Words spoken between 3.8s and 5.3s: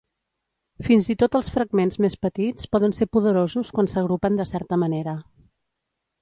s'agrupen de certa manera.